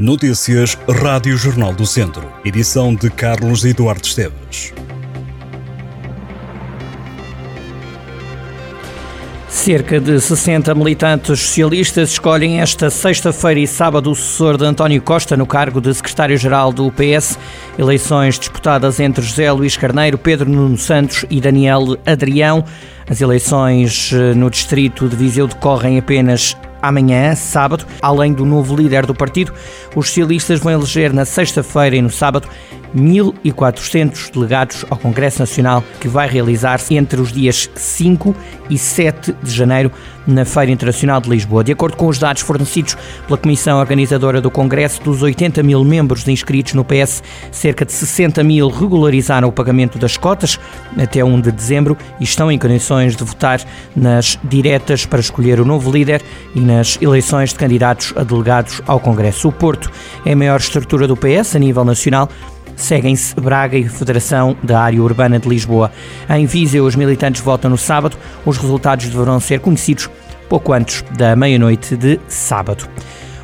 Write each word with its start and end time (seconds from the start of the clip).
Notícias 0.00 0.78
Rádio 0.88 1.36
Jornal 1.36 1.74
do 1.74 1.84
Centro. 1.84 2.26
Edição 2.42 2.94
de 2.94 3.10
Carlos 3.10 3.66
Eduardo 3.66 4.06
Esteves. 4.06 4.72
Cerca 9.46 10.00
de 10.00 10.18
60 10.18 10.74
militantes 10.74 11.38
socialistas 11.40 12.12
escolhem 12.12 12.62
esta 12.62 12.88
sexta-feira 12.88 13.60
e 13.60 13.66
sábado 13.66 14.10
o 14.10 14.14
sucessor 14.14 14.56
de 14.56 14.64
António 14.64 15.02
Costa 15.02 15.36
no 15.36 15.44
cargo 15.44 15.82
de 15.82 15.92
secretário-geral 15.92 16.72
do 16.72 16.90
PS. 16.90 17.38
Eleições 17.78 18.38
disputadas 18.38 19.00
entre 19.00 19.22
José 19.22 19.52
Luís 19.52 19.76
Carneiro, 19.76 20.16
Pedro 20.16 20.48
Nuno 20.48 20.78
Santos 20.78 21.26
e 21.28 21.42
Daniel 21.42 21.98
Adrião. 22.06 22.64
As 23.06 23.20
eleições 23.20 24.12
eh, 24.14 24.32
no 24.32 24.48
distrito 24.48 25.10
de 25.10 25.16
Viseu 25.16 25.46
decorrem 25.46 25.98
apenas 25.98 26.56
amanhã, 26.82 27.34
sábado. 27.34 27.86
Além 28.00 28.32
do 28.32 28.44
novo 28.44 28.76
líder 28.76 29.06
do 29.06 29.14
partido, 29.14 29.52
os 29.94 30.06
socialistas 30.06 30.60
vão 30.60 30.72
eleger 30.72 31.12
na 31.12 31.24
sexta-feira 31.24 31.96
e 31.96 32.02
no 32.02 32.10
sábado 32.10 32.48
1.400 32.94 34.32
delegados 34.32 34.84
ao 34.90 34.96
Congresso 34.96 35.40
Nacional, 35.40 35.82
que 36.00 36.08
vai 36.08 36.28
realizar-se 36.28 36.94
entre 36.96 37.20
os 37.20 37.32
dias 37.32 37.68
5 37.74 38.34
e 38.68 38.78
7 38.78 39.34
de 39.42 39.50
janeiro 39.50 39.90
na 40.26 40.44
Feira 40.44 40.70
Internacional 40.70 41.20
de 41.20 41.28
Lisboa. 41.28 41.64
De 41.64 41.72
acordo 41.72 41.96
com 41.96 42.06
os 42.06 42.18
dados 42.18 42.42
fornecidos 42.42 42.96
pela 43.26 43.38
Comissão 43.38 43.78
Organizadora 43.78 44.40
do 44.40 44.50
Congresso, 44.50 45.02
dos 45.02 45.22
80 45.22 45.62
mil 45.62 45.84
membros 45.84 46.26
inscritos 46.28 46.74
no 46.74 46.84
PS, 46.84 47.22
cerca 47.50 47.84
de 47.84 47.92
60 47.92 48.42
mil 48.44 48.68
regularizaram 48.68 49.48
o 49.48 49.52
pagamento 49.52 49.98
das 49.98 50.16
cotas 50.16 50.58
até 50.98 51.24
1 51.24 51.40
de 51.40 51.52
dezembro 51.52 51.96
e 52.20 52.24
estão 52.24 52.50
em 52.50 52.58
condições 52.58 53.16
de 53.16 53.24
votar 53.24 53.60
nas 53.96 54.38
diretas 54.44 55.04
para 55.04 55.20
escolher 55.20 55.60
o 55.60 55.64
novo 55.64 55.90
líder 55.90 56.22
e 56.54 56.60
nas 56.60 56.98
eleições 57.00 57.50
de 57.50 57.56
candidatos 57.56 58.12
a 58.16 58.22
delegados 58.22 58.80
ao 58.86 59.00
Congresso. 59.00 59.48
O 59.48 59.52
Porto 59.52 59.90
é 60.24 60.32
a 60.32 60.36
maior 60.36 60.60
estrutura 60.60 61.08
do 61.08 61.16
PS 61.16 61.56
a 61.56 61.58
nível 61.58 61.84
nacional 61.84 62.28
seguem-se 62.82 63.34
Braga 63.34 63.76
e 63.76 63.88
Federação 63.88 64.56
da 64.62 64.80
Área 64.80 65.02
Urbana 65.02 65.38
de 65.38 65.48
Lisboa. 65.48 65.90
Em 66.28 66.46
Viseu, 66.46 66.84
os 66.84 66.96
militantes 66.96 67.40
votam 67.40 67.70
no 67.70 67.78
sábado. 67.78 68.16
Os 68.44 68.56
resultados 68.56 69.08
deverão 69.08 69.38
ser 69.40 69.60
conhecidos 69.60 70.08
pouco 70.48 70.72
antes 70.72 71.04
da 71.16 71.36
meia-noite 71.36 71.96
de 71.96 72.18
sábado. 72.26 72.88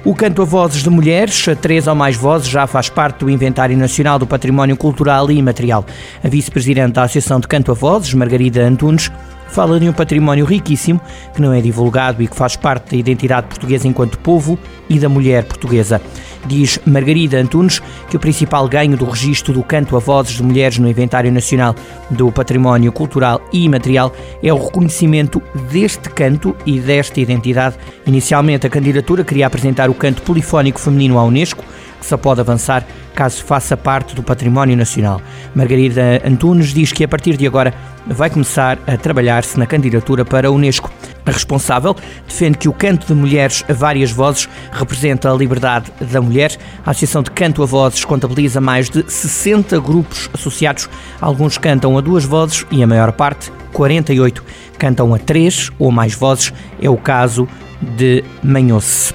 O 0.05 0.15
canto 0.15 0.41
a 0.41 0.45
vozes 0.45 0.83
de 0.85 0.91
mulheres, 0.91 1.47
três 1.61 1.87
ou 1.89 1.95
mais 1.95 2.15
vozes, 2.15 2.49
já 2.49 2.67
faz 2.67 2.89
parte 2.89 3.21
do 3.21 3.31
Inventário 3.31 3.77
Nacional 3.77 4.19
do 4.19 4.27
Património 4.27 4.77
Cultural 4.77 5.31
e 5.31 5.37
Imaterial. 5.37 5.85
A 6.23 6.29
vice-presidente 6.29 6.93
da 6.93 7.03
Associação 7.03 7.41
de 7.41 7.49
Canto 7.49 7.73
a 7.73 7.75
Vozes, 7.75 8.15
Margarida 8.15 8.63
Antunes, 8.63 9.11
fala 9.49 9.81
de 9.81 9.89
um 9.89 9.93
património 9.93 10.45
riquíssimo 10.45 11.01
que 11.35 11.41
não 11.41 11.53
é 11.53 11.61
divulgado 11.61 12.23
e 12.23 12.27
que 12.27 12.37
faz 12.37 12.57
parte 12.57 12.91
da 12.91 12.97
identidade 12.97 13.47
portuguesa 13.47 13.89
enquanto 13.89 14.19
povo 14.19 14.59
e 14.89 14.99
da 14.99 15.09
mulher 15.09 15.45
portuguesa. 15.45 16.01
Diz 16.47 16.79
Margarida 16.87 17.39
Antunes 17.39 17.83
que 18.09 18.17
o 18.17 18.21
principal 18.21 18.69
ganho 18.69 18.97
do 18.97 19.05
registro 19.05 19.53
do 19.53 19.63
canto 19.63 19.97
a 19.97 19.99
vozes 19.99 20.37
de 20.37 20.43
mulheres 20.43 20.79
no 20.79 20.89
Inventário 20.89 21.33
Nacional 21.33 21.75
do 22.09 22.31
Património 22.31 22.93
Cultural 22.93 23.41
e 23.53 23.65
Imaterial 23.65 24.13
é 24.43 24.53
o 24.53 24.65
reconhecimento 24.65 25.43
deste 25.71 26.09
canto 26.11 26.55
e 26.65 26.79
desta 26.79 27.21
identidade. 27.21 27.77
Inicialmente, 28.07 28.67
a 28.67 28.71
candidatura 28.71 29.25
queria 29.25 29.47
apresentar 29.47 29.91
o 29.91 29.95
canto 29.95 30.23
polifónico 30.23 30.79
feminino 30.79 31.19
à 31.19 31.25
Unesco, 31.25 31.65
que 31.99 32.07
só 32.07 32.17
pode 32.17 32.41
avançar 32.41 32.87
caso 33.15 33.43
faça 33.43 33.77
parte 33.77 34.15
do 34.15 34.23
património 34.23 34.77
nacional. 34.77 35.21
Margarida 35.55 36.23
Antunes 36.25 36.73
diz 36.73 36.93
que 36.93 37.03
a 37.03 37.09
partir 37.09 37.37
de 37.37 37.47
agora 37.47 37.75
vai 38.07 38.31
começar 38.31 38.79
a 38.87 38.97
trabalhar-se 38.97 39.59
na 39.59 39.67
candidatura 39.67 40.25
para 40.25 40.49
a 40.49 40.51
Unesco. 40.51 40.91
A 41.25 41.31
responsável 41.31 41.95
defende 42.27 42.59
que 42.59 42.69
o 42.69 42.73
canto 42.73 43.07
de 43.07 43.15
mulheres 43.15 43.65
a 43.69 43.73
várias 43.73 44.13
vozes 44.13 44.49
representa 44.71 45.31
a 45.31 45.35
liberdade 45.35 45.93
da 46.01 46.21
mulher. 46.21 46.57
A 46.85 46.91
Associação 46.91 47.23
de 47.23 47.31
Canto 47.33 47.63
a 47.63 47.67
Vozes 47.67 48.05
contabiliza 48.05 48.61
mais 48.61 48.89
de 48.89 49.05
60 49.11 49.81
grupos 49.81 50.31
associados. 50.33 50.89
Alguns 51.21 51.59
cantam 51.59 51.99
a 51.99 52.01
duas 52.01 52.25
vozes 52.25 52.65
e 52.71 52.83
a 52.83 52.87
maior 52.87 53.11
parte, 53.13 53.53
48, 53.73 54.45
cantam 54.79 55.13
a 55.15 55.19
três 55.19 55.71
ou 55.79 55.91
mais 55.91 56.15
vozes. 56.15 56.53
É 56.81 56.89
o 56.89 56.97
caso 56.97 57.49
de 57.97 58.23
Manhoce. 58.43 59.13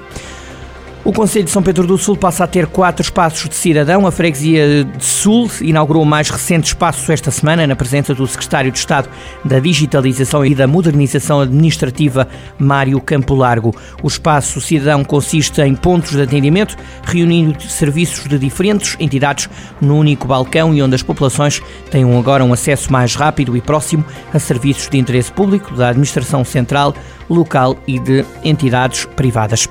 O 1.04 1.12
Conselho 1.12 1.46
de 1.46 1.50
São 1.50 1.64
Pedro 1.64 1.88
do 1.88 1.98
Sul 1.98 2.16
passa 2.16 2.44
a 2.44 2.48
ter 2.48 2.68
quatro 2.68 3.02
espaços 3.02 3.50
de 3.50 3.56
cidadão. 3.56 4.06
A 4.06 4.12
Freguesia 4.12 4.84
de 4.84 5.04
Sul 5.04 5.50
inaugurou 5.60 6.04
o 6.04 6.06
mais 6.06 6.30
recente 6.30 6.68
espaço 6.68 7.12
esta 7.12 7.32
semana, 7.32 7.66
na 7.66 7.76
presença 7.76 8.14
do 8.14 8.28
Secretário 8.28 8.72
de 8.72 8.78
Estado 8.78 9.10
da 9.44 9.60
Digitalização 9.60 10.46
e 10.46 10.54
da 10.54 10.68
Modernização 10.68 11.42
Administrativa, 11.42 12.28
Mário 12.60 13.02
Campo 13.02 13.34
Largo. 13.34 13.76
O 14.04 14.08
espaço 14.08 14.62
cidadão 14.62 15.04
consiste 15.04 15.60
em 15.64 15.74
pontos 15.74 16.12
de 16.12 16.22
atendimento, 16.22 16.78
reunindo 17.04 17.60
serviços 17.64 18.28
de 18.28 18.38
diferentes 18.38 18.96
entidades 19.00 19.50
num 19.82 19.98
único 19.98 20.28
balcão 20.28 20.72
e 20.72 20.84
onde 20.84 20.94
as 20.94 21.02
populações 21.02 21.64
tenham 21.90 22.16
agora 22.16 22.46
um 22.46 22.54
acesso 22.54 22.94
mais 22.94 23.16
rápido 23.16 23.58
e 23.58 23.62
próximo 23.62 24.06
a 24.32 24.38
serviços 24.38 24.88
de 24.88 25.00
interesse 25.00 25.32
público 25.32 25.74
da 25.74 25.90
Administração 25.90 26.46
Central, 26.46 26.94
local 27.28 27.76
e 27.88 27.98
de 27.98 28.24
entidades 28.44 29.06
privadas. 29.16 29.68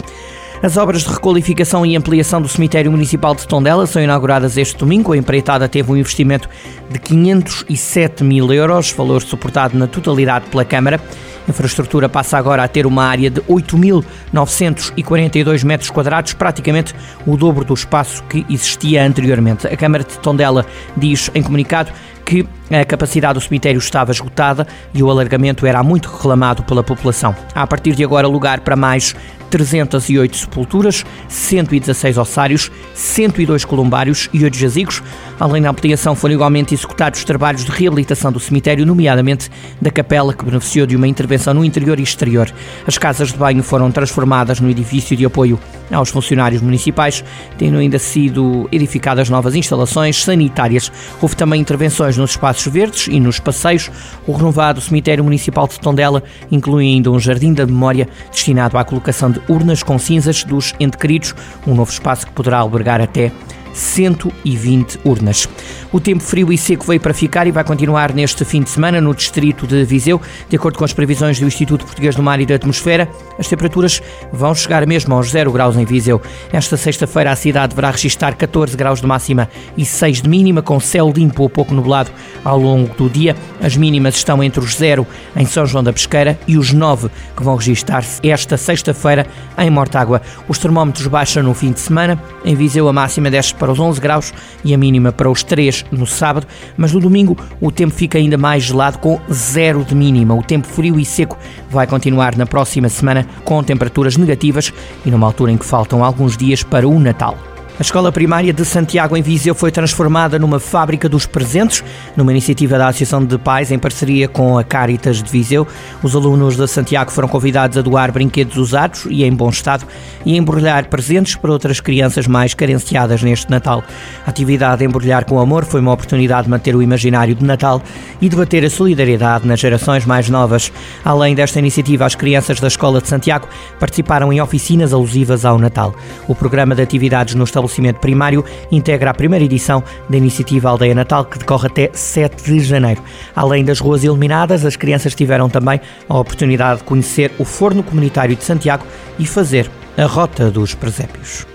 As 0.63 0.77
obras 0.77 1.05
de 1.05 1.09
requalificação 1.09 1.87
e 1.87 1.97
ampliação 1.97 2.43
do 2.43 2.47
cemitério 2.47 2.91
municipal 2.91 3.35
de 3.35 3.49
Tondela 3.49 3.87
são 3.87 4.03
inauguradas 4.03 4.59
este 4.59 4.77
domingo. 4.77 5.15
A 5.15 5.17
empreitada 5.17 5.67
teve 5.67 5.91
um 5.91 5.97
investimento 5.97 6.51
de 6.91 6.99
507 6.99 8.23
mil 8.23 8.53
euros, 8.53 8.93
valor 8.93 9.23
suportado 9.23 9.79
na 9.79 9.87
totalidade 9.87 10.51
pela 10.51 10.63
Câmara. 10.63 11.01
A 11.49 11.51
infraestrutura 11.51 12.11
passa 12.11 12.37
agora 12.37 12.63
a 12.63 12.69
ter 12.69 12.85
uma 12.85 13.05
área 13.05 13.31
de 13.31 13.41
8.942 13.41 15.65
metros 15.65 15.89
quadrados, 15.89 16.35
praticamente 16.35 16.95
o 17.27 17.39
dobro 17.39 17.65
do 17.65 17.73
espaço 17.73 18.23
que 18.25 18.45
existia 18.51 19.03
anteriormente. 19.03 19.67
A 19.67 19.75
Câmara 19.79 20.05
de 20.05 20.19
Tondela 20.19 20.67
diz 20.95 21.31
em 21.35 21.43
comunicado 21.43 21.91
que 22.23 22.47
a 22.79 22.85
capacidade 22.85 23.35
do 23.35 23.41
cemitério 23.41 23.79
estava 23.79 24.13
esgotada 24.13 24.67
e 24.95 25.03
o 25.03 25.11
alargamento 25.11 25.67
era 25.67 25.83
muito 25.83 26.09
reclamado 26.09 26.63
pela 26.63 26.85
população. 26.85 27.35
Há 27.55 27.63
a 27.63 27.67
partir 27.67 27.95
de 27.95 28.05
agora 28.05 28.29
lugar 28.29 28.61
para 28.61 28.77
mais 28.77 29.15
308 29.51 30.37
sepulturas, 30.37 31.05
116 31.29 32.17
ossários, 32.17 32.71
102 32.95 33.65
columbários 33.65 34.31
e 34.33 34.45
8 34.45 34.57
jazigos. 34.57 35.03
Além 35.39 35.63
da 35.63 35.71
ampliação, 35.71 36.15
foram 36.15 36.35
igualmente 36.35 36.73
executados 36.73 37.25
trabalhos 37.25 37.65
de 37.65 37.71
reabilitação 37.71 38.31
do 38.31 38.39
cemitério, 38.39 38.87
nomeadamente 38.87 39.51
da 39.81 39.91
capela, 39.91 40.33
que 40.33 40.45
beneficiou 40.45 40.87
de 40.87 40.97
uma 40.97 41.09
intervenção 41.09 41.53
no 41.53 41.65
interior 41.65 41.99
e 41.99 42.03
exterior. 42.03 42.51
As 42.87 42.97
casas 42.97 43.33
de 43.33 43.39
banho 43.39 43.63
foram 43.63 43.91
transformadas 43.91 44.61
no 44.61 44.71
edifício 44.71 45.17
de 45.17 45.25
apoio 45.25 45.59
aos 45.91 46.11
funcionários 46.11 46.63
municipais, 46.63 47.25
tendo 47.59 47.79
ainda 47.79 47.99
sido 47.99 48.69
edificadas 48.71 49.29
novas 49.29 49.55
instalações 49.55 50.23
sanitárias. 50.23 50.93
Houve 51.21 51.35
também 51.35 51.61
intervenções 51.61 52.17
nos 52.17 52.31
espaços 52.31 52.60
verdes 52.67 53.07
e 53.07 53.21
nos 53.21 53.39
passeios. 53.39 53.91
O 54.27 54.33
renovado 54.33 54.81
cemitério 54.81 55.25
municipal 55.25 55.67
de 55.67 55.79
Tondela 55.79 56.23
inclui 56.51 56.87
ainda 56.87 57.11
um 57.11 57.19
jardim 57.19 57.53
da 57.53 57.67
memória 57.67 58.09
destinado 58.31 58.77
à 58.77 58.85
colocação 58.85 59.31
de 59.31 59.41
urnas 59.49 59.83
com 59.83 59.99
cinzas 59.99 60.45
dos 60.45 60.75
ente 60.81 60.97
queridos, 60.97 61.35
um 61.67 61.75
novo 61.75 61.91
espaço 61.91 62.27
que 62.27 62.33
poderá 62.33 62.59
albergar 62.59 63.01
até 63.01 63.33
120 63.73 65.01
urnas. 65.05 65.49
O 65.93 65.99
tempo 65.99 66.23
frio 66.23 66.53
e 66.53 66.59
seco 66.59 66.87
veio 66.87 67.01
para 67.01 67.13
ficar 67.13 67.47
e 67.47 67.51
vai 67.51 67.65
continuar 67.65 68.13
neste 68.13 68.45
fim 68.45 68.63
de 68.63 68.71
semana 68.71 69.01
no 69.01 69.15
distrito 69.15 69.67
de 69.67 69.85
Viseu. 69.85 70.21
De 70.49 70.57
acordo 70.57 70.79
com 70.79 70.85
as 70.85 70.93
previsões 70.93 71.41
do 71.41 71.47
Instituto 71.47 71.85
Português 71.85 72.15
do 72.15 72.23
Mar 72.23 72.41
e 72.41 72.47
da 72.47 72.55
Atmosfera, 72.55 73.09
as 73.39 73.49
temperaturas 73.49 74.03
vão 74.33 74.55
chegar 74.55 74.87
mesmo 74.87 75.15
aos 75.15 75.31
0 75.31 75.53
graus 75.53 75.77
em 75.77 75.85
Viseu. 75.85 76.21
Esta 76.53 76.77
sexta-feira 76.77 77.33
a 77.33 77.37
cidade 77.37 77.71
deverá 77.71 77.91
registrar 77.91 78.35
14 78.35 78.77
graus 78.77 79.01
de 79.01 79.07
máxima 79.07 79.49
e 79.77 79.85
6 79.85 80.23
de 80.23 80.29
mínima, 80.29 80.63
com 80.63 80.79
céu 80.79 81.13
limpo 81.15 81.43
ou 81.43 81.51
pouco 81.51 81.75
nublado 81.75 82.11
ao 82.45 82.59
longo 82.59 82.95
do 82.95 83.09
dia. 83.09 83.37
As 83.61 83.77
mínimas 83.77 84.17
estão 84.17 84.43
entre 84.43 84.61
os 84.61 84.77
0 84.77 85.07
em 85.37 85.47
São 85.47 85.67
João 85.67 85.85
da 85.85 85.93
Pesqueira 85.93 86.39
e 86.47 86.57
os 86.57 86.73
9 86.73 87.09
que 87.37 87.43
vão 87.43 87.57
registrar-se 87.57 88.21
esta 88.29 88.57
sexta-feira 88.57 89.27
em 89.59 89.71
Mortágua. 89.71 90.23
Os 90.49 90.59
termómetros 90.59 91.07
baixam 91.07 91.43
no 91.43 91.55
fim 91.55 91.73
de 91.73 91.81
semana. 91.81 92.21
Em 92.45 92.55
Viseu 92.55 92.89
a 92.89 92.93
máxima 92.93 93.31
desce 93.31 93.55
para 93.61 93.71
os 93.71 93.79
11 93.79 94.01
graus 94.01 94.35
e 94.65 94.75
a 94.75 94.79
mínima 94.79 95.13
para 95.13 95.31
os 95.31 95.45
3 95.45 95.85
no 95.93 96.07
sábado, 96.07 96.47
mas 96.77 96.93
no 96.93 96.99
domingo 96.99 97.37
o 97.61 97.71
tempo 97.71 97.95
fica 97.95 98.19
ainda 98.19 98.39
mais 98.39 98.65
gelado 98.65 98.99
com 98.99 99.21
zero 99.31 99.85
de 99.85 99.95
mínima. 99.95 100.35
O 100.35 100.43
tempo 100.43 100.67
frio 100.67 100.99
e 100.99 101.05
seco 101.05 101.39
vai 101.69 101.87
continuar 101.87 102.37
na 102.37 102.47
próxima 102.47 102.89
semana 102.89 103.27
com 103.45 103.63
temperaturas 103.63 104.17
negativas 104.17 104.73
e 105.05 105.11
numa 105.11 105.27
altura 105.27 105.53
em 105.53 105.59
que 105.59 105.67
faltam 105.67 106.03
alguns 106.03 106.37
dias 106.37 106.63
para 106.63 106.89
o 106.89 106.99
Natal. 106.99 107.50
A 107.81 107.83
escola 107.83 108.13
primária 108.13 108.53
de 108.53 108.63
Santiago 108.63 109.17
em 109.17 109.23
Viseu 109.23 109.55
foi 109.55 109.73
transformada 109.73 110.39
numa 110.39 110.61
fábrica 110.61 111.09
dos 111.09 111.25
presentes, 111.25 111.83
numa 112.15 112.31
iniciativa 112.31 112.77
da 112.77 112.89
Associação 112.89 113.25
de 113.25 113.39
Pais 113.39 113.73
em 113.73 113.79
parceria 113.79 114.29
com 114.29 114.59
a 114.59 114.63
Caritas 114.63 115.23
de 115.23 115.31
Viseu. 115.31 115.67
Os 116.03 116.15
alunos 116.15 116.59
de 116.59 116.69
Santiago 116.69 117.11
foram 117.11 117.27
convidados 117.27 117.79
a 117.79 117.81
doar 117.81 118.13
brinquedos 118.13 118.59
usados 118.59 119.07
e 119.09 119.25
em 119.25 119.33
bom 119.33 119.49
estado 119.49 119.87
e 120.27 120.35
a 120.35 120.37
embrulhar 120.37 120.91
presentes 120.91 121.37
para 121.37 121.51
outras 121.51 121.81
crianças 121.81 122.27
mais 122.27 122.53
carenciadas 122.53 123.23
neste 123.23 123.51
Natal. 123.51 123.83
A 124.27 124.29
atividade 124.29 124.85
Embrulhar 124.85 125.25
com 125.25 125.41
Amor 125.41 125.65
foi 125.65 125.81
uma 125.81 125.95
oportunidade 125.95 126.45
de 126.45 126.51
manter 126.51 126.77
o 126.77 126.83
imaginário 126.83 127.35
de 127.35 127.43
Natal 127.47 127.83
e 128.21 128.29
debater 128.29 128.63
a 128.63 128.69
solidariedade 128.69 129.49
nas 129.49 129.59
gerações 129.59 130.05
mais 130.05 130.29
novas. 130.29 130.71
Além 131.03 131.35
desta 131.35 131.59
iniciativa, 131.59 132.05
as 132.05 132.15
crianças 132.15 132.61
da 132.61 132.69
Escola 132.69 133.01
de 133.01 133.09
Santiago 133.09 133.49
participaram 133.79 134.31
em 134.31 134.39
oficinas 134.39 134.93
alusivas 134.93 135.47
ao 135.47 135.59
Natal. 135.59 135.95
O 136.29 136.35
programa 136.35 136.75
de 136.75 136.83
atividades 136.83 137.35
no 137.35 137.45
estabelecimento 137.45 137.70
estabelecimento 137.71 138.01
primário 138.01 138.45
integra 138.71 139.11
a 139.11 139.15
primeira 139.15 139.45
edição 139.45 139.83
da 140.09 140.17
iniciativa 140.17 140.69
Aldeia 140.69 140.95
Natal, 140.95 141.25
que 141.25 141.39
decorre 141.39 141.69
até 141.69 141.91
7 141.93 142.43
de 142.43 142.61
janeiro. 142.61 143.03
Além 143.35 143.65
das 143.65 143.79
ruas 143.79 144.05
iluminadas, 144.05 144.65
as 144.65 144.77
crianças 144.77 145.15
tiveram 145.15 145.49
também 145.49 145.81
a 146.09 146.19
oportunidade 146.19 146.81
de 146.81 146.85
conhecer 146.85 147.33
o 147.39 147.45
Forno 147.45 147.83
Comunitário 147.83 148.37
de 148.37 148.45
Santiago 148.45 148.85
e 149.19 149.27
fazer 149.27 149.71
a 149.97 150.05
Rota 150.05 150.51
dos 150.51 150.75
Presépios. 150.75 151.47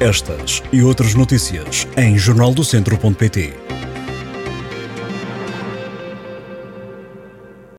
Estas 0.00 0.64
e 0.72 0.82
outras 0.82 1.14
notícias 1.14 1.86
em 1.96 2.18
jornaldocentro.pt. 2.18 3.71